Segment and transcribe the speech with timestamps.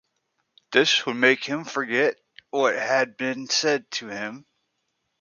[0.71, 2.15] This would make him forget
[2.49, 4.47] what had been said to him.